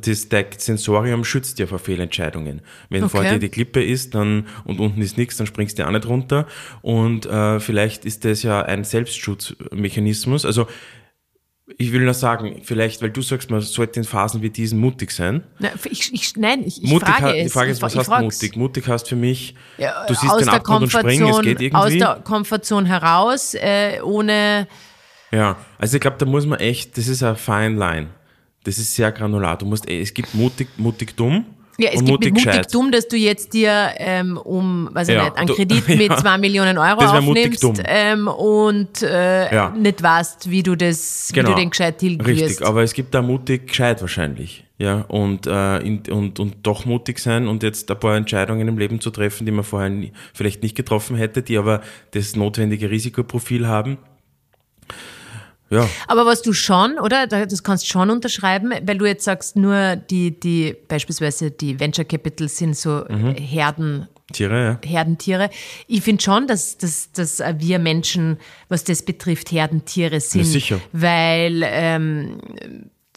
[0.00, 2.62] das, das Sensorium schützt ja vor Fehlentscheidungen.
[2.88, 3.10] Wenn okay.
[3.10, 6.06] vor dir die Klippe ist dann, und unten ist nichts, dann springst du auch nicht
[6.06, 6.46] runter.
[6.80, 10.46] Und äh, vielleicht ist das ja ein Selbstschutzmechanismus.
[10.46, 10.66] Also
[11.78, 15.10] ich will nur sagen, vielleicht, weil du sagst, man sollte in Phasen wie diesen mutig
[15.10, 15.44] sein.
[15.58, 17.44] Na, ich, ich, nein, ich, ich mutig frage es.
[17.44, 18.56] Die Frage ist, was heißt mutig?
[18.56, 21.74] Mutig heißt für mich, ja, du siehst den Abgrund und springen, es geht irgendwie.
[21.74, 24.68] Aus der Komfortzone heraus, äh, ohne...
[25.30, 28.10] Ja, also ich glaube, da muss man echt, das ist eine fine line.
[28.64, 29.58] Das ist sehr granular.
[29.58, 31.46] Du musst, es gibt mutig, mutig dumm
[31.78, 35.24] ja, es gibt mutig, mutig dumm, dass du jetzt dir ähm, um, weiß ich ja,
[35.24, 39.70] nicht, einen Kredit mit ja, zwei Millionen Euro aufnimmst ähm, und äh, ja.
[39.70, 41.48] nicht weißt, wie du das, genau.
[41.48, 41.64] wie du genau.
[41.64, 44.64] den gescheit tilgen Richtig, aber es gibt da mutig gescheit wahrscheinlich.
[44.76, 48.76] Ja, und, äh, in, und, und doch mutig sein und jetzt ein paar Entscheidungen im
[48.76, 52.90] Leben zu treffen, die man vorher nie, vielleicht nicht getroffen hätte, die aber das notwendige
[52.90, 53.98] Risikoprofil haben.
[55.74, 55.88] Ja.
[56.06, 57.26] Aber was du schon, oder?
[57.26, 62.04] Das kannst du schon unterschreiben, weil du jetzt sagst, nur die, die, beispielsweise die Venture
[62.04, 63.34] Capital sind so mhm.
[63.34, 64.08] Herden.
[64.32, 64.88] Tiere, ja.
[64.88, 65.50] Herdentiere.
[65.86, 70.44] Ich finde schon, dass, dass, dass wir Menschen, was das betrifft, Herdentiere sind.
[70.44, 70.80] Ja, sicher.
[70.92, 72.38] Weil ähm,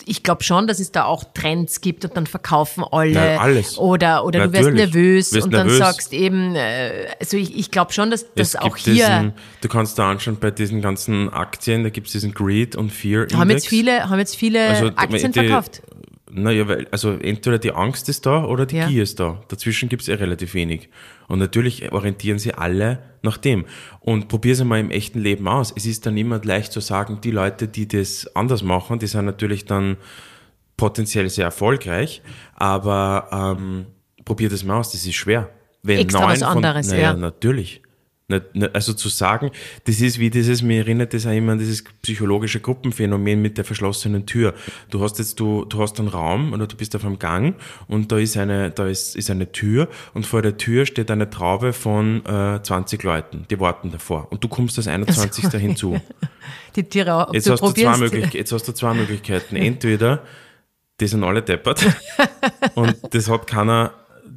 [0.06, 3.12] ich glaube schon, dass es da auch Trends gibt und dann verkaufen alle.
[3.12, 3.78] Ja, alles.
[3.78, 5.80] Oder, oder du wirst nervös wirst und dann nervös.
[5.80, 8.94] sagst eben, äh, also ich, ich glaube schon, dass das auch hier.
[8.94, 12.92] Diesen, du kannst da anschauen bei diesen ganzen Aktien, da gibt es diesen Greed und
[12.92, 13.40] Fear Index.
[13.40, 15.82] Haben jetzt viele, haben jetzt viele also, Aktien die, verkauft?
[16.30, 18.88] Naja, weil, also entweder die Angst ist da oder die Ja.
[18.88, 19.42] Gier ist da.
[19.48, 20.90] Dazwischen gibt's eh relativ wenig.
[21.28, 23.66] Und natürlich orientieren sie alle nach dem.
[24.00, 25.74] Und probier es mal im echten Leben aus.
[25.76, 29.26] Es ist dann immer leicht zu sagen, die Leute, die das anders machen, die sind
[29.26, 29.98] natürlich dann
[30.76, 32.22] potenziell sehr erfolgreich,
[32.54, 33.88] aber ähm,
[34.24, 35.50] probier das mal aus, das ist schwer.
[35.82, 37.14] Wenn Extra neun was anderes, naja, ja.
[37.14, 37.82] natürlich.
[38.74, 39.52] Also zu sagen,
[39.86, 43.64] das ist wie dieses, mir erinnert das auch immer an dieses psychologische Gruppenphänomen mit der
[43.64, 44.54] verschlossenen Tür.
[44.90, 47.56] Du hast jetzt, du, du hast einen Raum oder du bist auf einem Gang
[47.88, 51.30] und da ist eine, da ist, ist eine Tür und vor der Tür steht eine
[51.30, 55.46] Traube von äh, 20 Leuten, die warten davor und du kommst als 21.
[55.54, 55.98] hinzu.
[56.76, 57.98] Die Tiere, ob Jetzt du hast, du zwei.
[57.98, 59.56] Möglich jetzt hast du zwei Möglichkeiten.
[59.56, 60.22] Entweder
[61.00, 61.86] die sind alle deppert
[62.76, 63.94] und das hat keiner,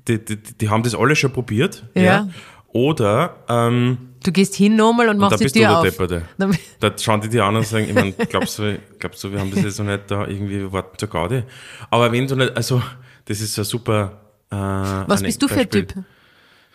[0.07, 1.85] die, die, die haben das alle schon probiert.
[1.95, 2.29] Ja.
[2.73, 5.83] Oder ähm, Du gehst hin nochmal und und machst die bist du Tür auf.
[5.83, 6.23] Depperte.
[6.81, 9.51] Da schauen die die an und sagen, ich mein, glaubst du, glaubst du, wir haben
[9.51, 11.43] das jetzt noch nicht da irgendwie, wir warten zur Gaudi.
[11.91, 12.83] Aber wenn du nicht, also,
[13.25, 15.71] das ist so ein super, äh, Was bist du für ein.
[15.71, 15.95] Typ?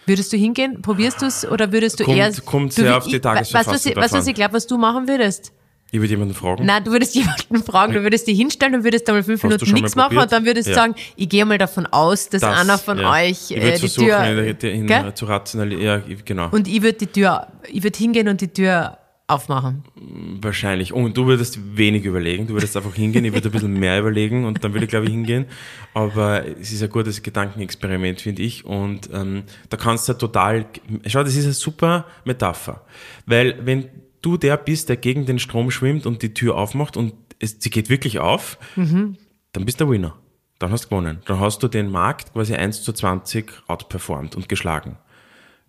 [0.08, 0.82] Würdest du hingehen?
[0.82, 2.32] Probierst du es oder würdest du Kommt- eher.
[2.46, 4.28] kommt du, sehr wür- auf die ich- Weißt du, was Tagesverfassung du, was davon.
[4.30, 5.52] ich glaube, was du machen würdest?
[5.92, 6.66] Ich würde jemanden fragen.
[6.66, 9.74] Nein, du würdest jemanden fragen, du würdest dich hinstellen und würdest einmal fünf Hast Minuten
[9.74, 10.76] nichts machen und dann würdest du Ja.
[10.78, 13.12] sagen, ich gehe mal davon aus, dass Das, einer von ja.
[13.14, 14.24] euch äh, die versuchen, Tür.
[14.26, 15.14] in, in, Gell?
[15.14, 16.50] zu rationalisieren, ja, genau.
[16.50, 19.84] Und ich würde die Tür, ich würde hingehen und die Tür aufmachen.
[20.42, 20.94] Wahrscheinlich.
[20.94, 24.46] Und du würdest wenig überlegen, du würdest einfach hingehen, ich würde ein bisschen mehr überlegen
[24.46, 25.46] und dann würde ich, glaube ich, hingehen.
[25.94, 28.66] Aber es ist ein gutes Gedankenexperiment, finde ich.
[28.66, 30.66] Und ähm, da kannst du ja total.
[31.08, 32.82] Schau, das ist eine super Metapher.
[33.26, 33.90] Weil wenn
[34.26, 37.70] du der bist, der gegen den Strom schwimmt und die Tür aufmacht und es, sie
[37.70, 38.58] geht wirklich auf,
[39.52, 40.18] dann bist du der Winner.
[40.60, 41.22] Dann hast du gewonnen.
[41.26, 44.98] Dann hast du den Markt quasi 1 zu 20 outperformed und geschlagen.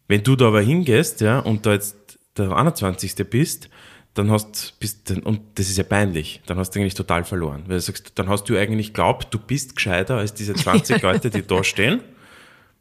[0.08, 3.16] Wenn du da aber hingehst, ja, und da jetzt der 21.
[3.28, 3.68] bist,
[4.14, 7.64] dann hast, bist, und das ist ja peinlich, dann hast du eigentlich total verloren.
[7.66, 11.30] Weil du sagst, dann hast du eigentlich glaubt, du bist gescheiter als diese 20 Leute,
[11.30, 12.00] die da stehen.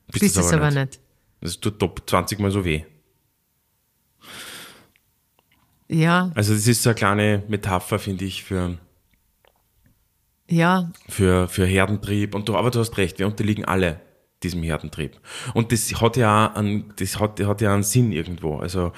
[0.08, 1.00] Bist, Bist es aber nicht.
[1.42, 2.84] Das tut top 20 mal so weh.
[5.88, 8.78] Ja, Also das ist so eine kleine Metapher, finde ich, für,
[10.50, 10.92] ja.
[11.10, 12.36] für, für Herdentrieb.
[12.36, 14.00] Und du, aber du hast recht, wir unterliegen alle
[14.44, 15.20] diesem Herdentrieb.
[15.54, 18.58] Und das hat ja einen, das hat, hat ja einen Sinn irgendwo.
[18.58, 18.92] Also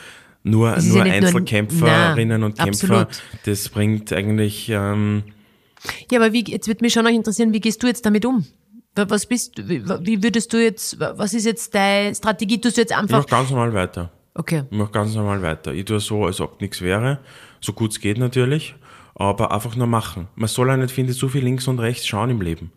[0.44, 3.22] nur, nur ja nur- Einzelkämpferinnen und Kämpfer, absolut.
[3.46, 5.24] das bringt eigentlich, ähm,
[6.12, 8.46] Ja, aber wie, jetzt würde mich schon noch interessieren, wie gehst du jetzt damit um?
[8.96, 12.60] Wa- Was bist wie, wie würdest du jetzt, wa- was ist jetzt deine Strategie?
[12.60, 14.12] Tust du jetzt ich einfach, mache ganz normal weiter.
[14.38, 14.64] Okay.
[14.70, 15.74] Ich mache ganz normal weiter.
[15.74, 17.20] Ich tue so, als ob nichts wäre,
[17.60, 18.76] so gut es geht natürlich,
[19.16, 20.28] aber einfach nur machen.
[20.36, 22.72] Man soll auch nicht, finde ich, so viel links und rechts schauen im Leben.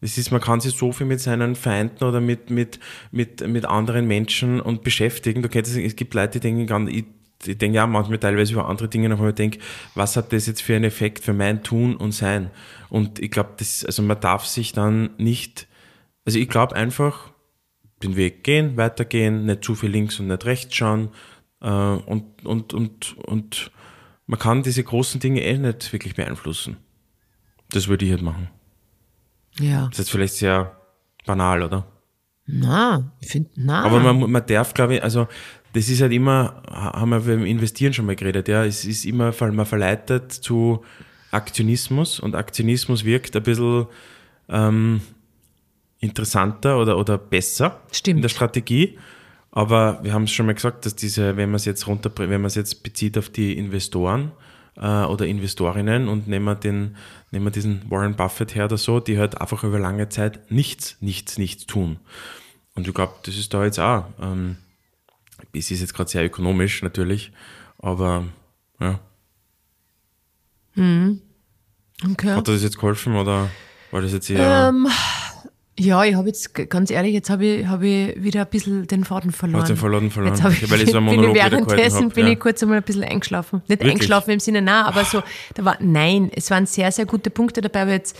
[0.00, 2.80] Es ist, man kann sich so viel mit seinen Feinden oder mit, mit,
[3.12, 5.42] mit, mit anderen Menschen und beschäftigen.
[5.42, 7.04] Du kennst es, gibt Leute, die denken, ich,
[7.46, 9.60] ich denke ja manchmal teilweise über andere Dinge, aber ich denke,
[9.94, 12.50] was hat das jetzt für einen Effekt für mein Tun und Sein?
[12.88, 15.68] Und ich glaube, das, also man darf sich dann nicht,
[16.24, 17.31] also ich glaube einfach,
[18.02, 21.08] den Weg gehen, weitergehen, nicht zu viel links und nicht rechts schauen.
[21.60, 23.70] Äh, und, und, und, und
[24.26, 26.76] man kann diese großen Dinge eh nicht wirklich beeinflussen.
[27.70, 28.48] Das würde ich halt machen.
[29.58, 29.86] Ja.
[29.86, 30.76] Das ist jetzt vielleicht sehr
[31.26, 31.86] banal, oder?
[32.46, 33.82] Na, ich finde, na.
[33.84, 35.28] Aber man, man darf, glaube ich, also
[35.72, 39.32] das ist halt immer, haben wir beim Investieren schon mal geredet, ja, es ist immer,
[39.40, 40.84] man verleitet zu
[41.30, 43.86] Aktionismus und Aktionismus wirkt ein bisschen
[44.48, 45.00] ähm,
[46.02, 48.18] interessanter oder, oder besser Stimmt.
[48.18, 48.98] in der Strategie.
[49.52, 52.28] Aber wir haben es schon mal gesagt, dass diese, wenn man es jetzt runter, wenn
[52.28, 54.32] man es jetzt bezieht auf die Investoren
[54.76, 56.96] äh, oder Investorinnen und nehmen wir den,
[57.30, 60.96] nehmen wir diesen Warren Buffett her oder so, die halt einfach über lange Zeit nichts,
[61.00, 61.98] nichts, nichts tun.
[62.74, 64.06] Und ich glaube, das ist da jetzt auch.
[64.20, 64.56] Ähm,
[65.52, 67.30] es ist jetzt gerade sehr ökonomisch natürlich,
[67.78, 68.24] aber
[68.80, 68.98] ja.
[72.10, 72.30] okay.
[72.30, 73.50] Hat das jetzt geholfen oder
[73.90, 74.70] war das jetzt eher.
[74.70, 74.88] Ähm,
[75.78, 79.04] ja, ich habe jetzt, ganz ehrlich, jetzt habe ich, hab ich wieder ein bisschen den
[79.04, 79.62] Faden verloren.
[79.62, 80.34] Hast den Faden verloren?
[80.34, 82.32] Jetzt ich, weil ich so einen bin ich Monolog gehalten währenddessen hab, bin ja.
[82.32, 83.60] ich kurz einmal ein bisschen eingeschlafen.
[83.60, 83.92] Nicht Wirklich?
[83.92, 85.22] eingeschlafen im Sinne, nein, aber so,
[85.54, 88.18] da war, nein, es waren sehr, sehr gute Punkte dabei, aber jetzt,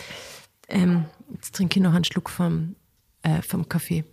[0.69, 2.75] ähm, jetzt trinke ich noch einen Schluck vom,
[3.23, 4.05] äh, vom Kaffee.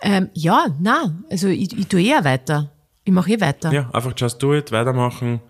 [0.00, 2.70] Ähm, ja, na, also ich, ich tue eher weiter.
[3.04, 3.72] Ich mache eh weiter.
[3.72, 5.40] ja, einfach just do it, weitermachen,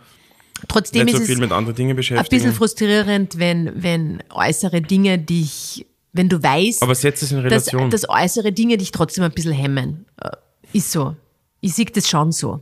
[0.66, 2.52] Trotzdem nicht so ist viel es mit anderen Dingen ein bisschen beschäftigen.
[2.52, 5.86] frustrierend, wenn, wenn äußere Dinge dich,
[6.18, 7.90] wenn du weißt, Aber setz es in dass, Relation.
[7.90, 10.04] dass äußere Dinge dich trotzdem ein bisschen hemmen.
[10.20, 10.30] Äh,
[10.72, 11.16] Ist so.
[11.60, 12.60] Ich sehe das schon so.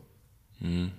[0.61, 0.92] in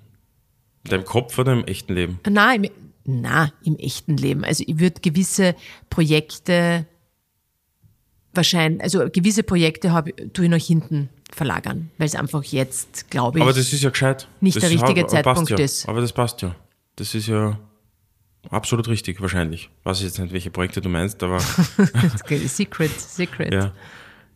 [0.83, 2.19] deinem Kopf oder im echten Leben?
[2.27, 2.67] Na, im,
[3.05, 4.43] na, im echten Leben.
[4.43, 5.55] Also ich würde gewisse
[5.89, 6.87] Projekte
[8.33, 13.37] wahrscheinlich, also gewisse Projekte habe, tue ich nach hinten verlagern, weil es einfach jetzt, glaube
[13.39, 14.27] ich, Aber das ist ja gescheit.
[14.41, 15.57] Nicht das der richtige Zeitpunkt ja.
[15.57, 15.87] ist.
[15.87, 16.55] Aber das passt ja.
[16.95, 17.59] Das ist ja,
[18.49, 19.69] Absolut richtig, wahrscheinlich.
[19.83, 21.39] Weiß ich jetzt nicht, welche Projekte du meinst, aber.
[22.47, 23.53] secret, secret.
[23.53, 23.73] Ja.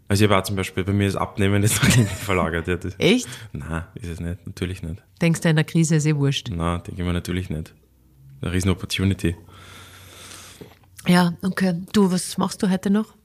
[0.08, 2.68] Also ich war zum Beispiel, bei mir ist Abnehmen jetzt nach hinten verlagert.
[2.68, 3.30] Ja, das, Echt?
[3.54, 5.02] Nein, ist es nicht, natürlich nicht.
[5.22, 6.50] Denkst du, in der Krise ist eh wurscht?
[6.50, 7.74] Nein, denke ich mir natürlich nicht.
[8.42, 9.36] Eine riesen Opportunity.
[11.08, 11.82] Ja, okay.
[11.94, 13.16] Du, was machst du heute noch?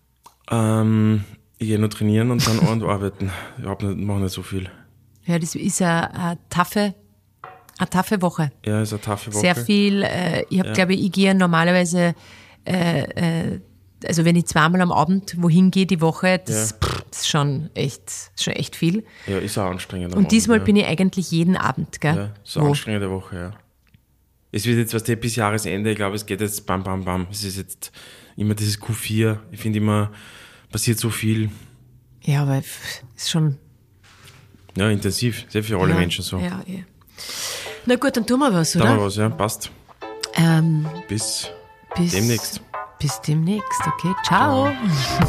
[0.50, 1.24] Ähm,
[1.58, 3.30] ich gehe nur trainieren und dann und arbeiten.
[3.58, 4.70] Ich mache nicht so viel.
[5.24, 6.94] Ja, das ist eine, eine taffe
[7.78, 8.50] eine taffe Woche.
[8.64, 9.40] Ja, ist eine taffe Woche.
[9.40, 10.02] Sehr viel.
[10.02, 10.74] Äh, ich habe, ja.
[10.74, 12.14] glaube ich, ich gehe normalerweise,
[12.64, 13.60] äh, äh,
[14.04, 16.76] also wenn ich zweimal am Abend wohin gehe die Woche, das, ja.
[16.76, 19.04] pff, das ist schon echt, schon echt viel.
[19.26, 20.14] Ja, ist auch anstrengend.
[20.14, 22.16] Und diesmal Abend, bin ich eigentlich jeden Abend, gell?
[22.16, 23.50] Ja, ist eine anstrengende Woche, ja.
[24.52, 27.26] Es wird jetzt was der bis Jahresende, ich glaube, es geht jetzt bam, bam, bam.
[27.30, 27.92] Es ist jetzt
[28.36, 29.38] immer dieses Q4.
[29.50, 30.12] Ich finde immer,
[30.70, 31.50] passiert so viel.
[32.22, 33.58] Ja, aber es ist schon.
[34.76, 35.46] Ja, intensiv.
[35.48, 36.38] Sehr für alle ja, Menschen so.
[36.38, 36.80] Ja, ja.
[37.88, 38.86] Na gut, dann tun wir was, oder?
[38.86, 39.70] Tun wir was, ja, passt.
[40.34, 41.48] Ähm, bis,
[41.94, 42.60] bis demnächst.
[42.98, 44.12] Bis demnächst, okay.
[44.24, 44.72] Ciao.
[44.72, 45.28] Ciao.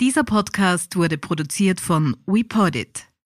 [0.00, 3.07] Dieser Podcast wurde produziert von WePodit.